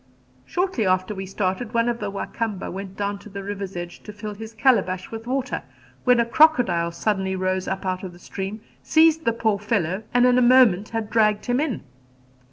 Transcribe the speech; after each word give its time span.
Shortly 0.47 0.87
after 0.87 1.13
we 1.13 1.27
started 1.27 1.75
one 1.75 1.87
of 1.87 1.99
the 1.99 2.09
Wa 2.09 2.25
Kamba 2.25 2.71
went 2.71 2.97
down 2.97 3.19
to 3.19 3.29
the 3.29 3.43
river's 3.43 3.75
edge 3.75 4.01
to 4.01 4.11
fill 4.11 4.33
his 4.33 4.51
calabash 4.53 5.11
with 5.11 5.27
water, 5.27 5.61
when 6.05 6.19
a 6.19 6.25
crocodile 6.25 6.91
suddenly 6.91 7.35
rose 7.35 7.67
up 7.67 7.85
out 7.85 8.01
of 8.01 8.11
the 8.11 8.17
stream, 8.17 8.61
seized 8.81 9.25
the 9.25 9.31
poor 9.31 9.59
fellow 9.59 10.01
and 10.11 10.25
in 10.25 10.39
a 10.39 10.41
moment 10.41 10.89
had 10.89 11.11
dragged 11.11 11.45
him 11.45 11.59
in. 11.59 11.83